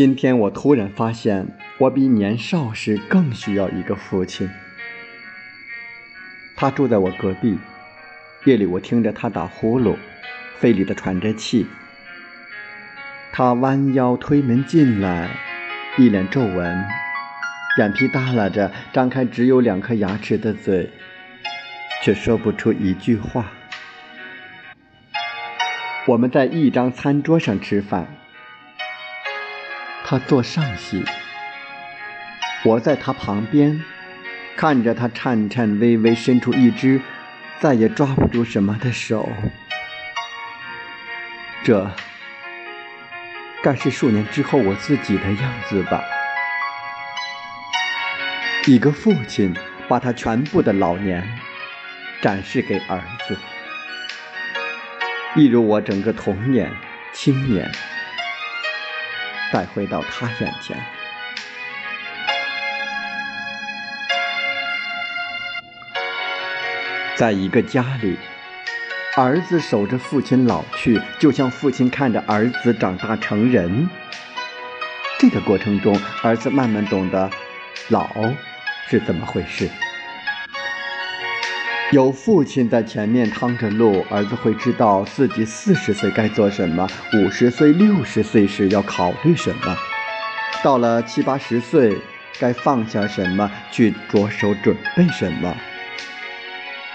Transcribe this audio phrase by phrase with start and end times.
[0.00, 4.48] 今天我突然发现，我比年少时更需要一个父亲。
[6.56, 7.58] 他住在我隔壁，
[8.46, 9.94] 夜里我听着他打呼噜，
[10.56, 11.66] 肺里的喘着气。
[13.30, 15.28] 他弯腰推门进来，
[15.98, 16.82] 一脸皱纹，
[17.76, 20.88] 眼皮耷拉着，张开只有两颗牙齿的嘴，
[22.02, 23.52] 却说不出一句话。
[26.06, 28.16] 我们在一张餐桌上吃饭。
[30.10, 31.04] 他坐上席，
[32.64, 33.80] 我在他旁边，
[34.56, 37.00] 看着他颤颤巍巍伸出一只
[37.60, 39.28] 再也抓不住什么的手。
[41.62, 41.88] 这
[43.62, 46.02] 该是数年之后我自己的样子吧？
[48.66, 49.54] 一个父亲
[49.86, 51.24] 把他全部的老年
[52.20, 53.38] 展示给儿子，
[55.36, 56.68] 一如我整个童年、
[57.12, 57.70] 青年。
[59.52, 60.76] 带回到他眼前，
[67.16, 68.16] 在一个家里，
[69.16, 73.88] 儿子守着父亲老去，就像父亲看着儿子长大成人。
[75.18, 77.28] 这个过程中，儿子慢慢懂得
[77.88, 78.08] 老
[78.88, 79.68] 是怎么回事。
[81.92, 89.76] 有父亲在前面趟着路，儿子会知道自己四十岁该做什么，五十岁、六十岁时要考虑什么，
[90.62, 91.98] 到了七八十岁
[92.38, 95.52] 该放下什么，去着手准备什么。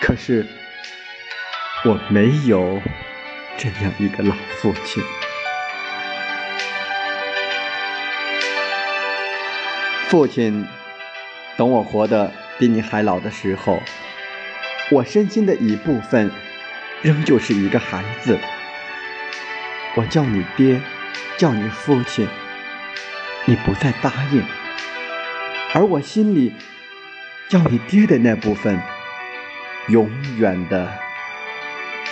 [0.00, 0.46] 可是
[1.84, 2.80] 我没有
[3.56, 5.02] 这样一个老父亲。
[10.06, 10.64] 父亲，
[11.56, 13.80] 等我活得比你还老的时候。
[14.94, 16.30] 我身心的一部分，
[17.02, 18.38] 仍旧是一个孩子。
[19.96, 20.80] 我叫你爹，
[21.36, 22.28] 叫你父亲，
[23.44, 24.40] 你不再答应。
[25.72, 26.52] 而我心里
[27.48, 28.80] 叫你爹的那部分，
[29.88, 30.88] 永远的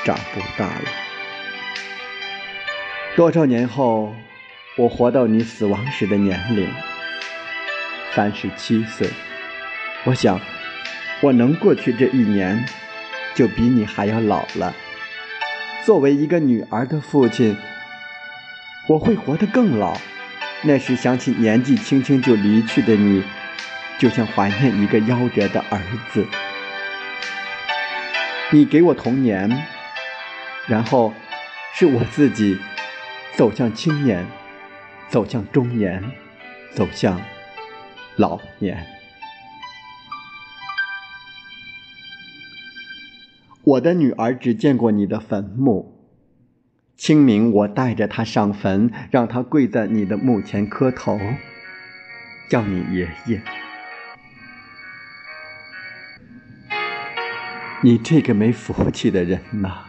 [0.03, 0.91] 长不大了。
[3.15, 4.13] 多少年后，
[4.77, 6.69] 我活到你死亡时的年龄，
[8.13, 9.09] 三十七岁，
[10.03, 10.41] 我想。
[11.23, 12.67] 我能过去这一年，
[13.33, 14.75] 就比你还要老了。
[15.85, 17.57] 作为一个女儿的父亲，
[18.89, 19.97] 我会活得更老。
[20.63, 23.23] 那时想起年纪轻轻就离去的你，
[23.99, 25.81] 就像怀念一个夭折的儿
[26.13, 26.27] 子。
[28.51, 29.65] 你给我童年，
[30.67, 31.15] 然后
[31.73, 32.59] 是我自己
[33.37, 34.27] 走向青年，
[35.09, 36.03] 走向中年，
[36.75, 37.21] 走向
[38.17, 39.02] 老年。
[43.65, 46.01] 我的女儿只见过你的坟墓。
[46.97, 51.21] 清明，我带着她上坟，让她跪在你的墓前磕头，
[52.49, 53.41] 叫你爷爷。
[57.85, 59.85] 你这个没福气的人呐，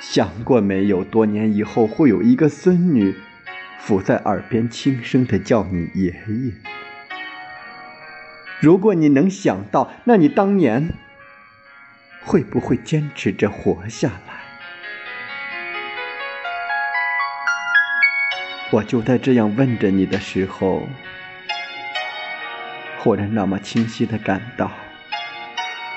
[0.00, 1.04] 想过没有？
[1.04, 3.14] 多年以后会有一个孙女，
[3.78, 6.54] 伏在耳边轻声的叫你爷爷。
[8.60, 10.94] 如果你能想到，那你当年。
[12.24, 14.34] 会不会坚持着活下来？
[18.70, 20.88] 我就在这样问着你的时候，
[22.98, 24.70] 忽然那么清晰的感到，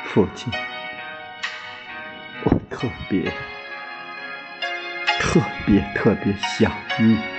[0.04, 0.54] 父亲，
[2.44, 3.32] 我特别、
[5.20, 7.37] 特别、特别想你。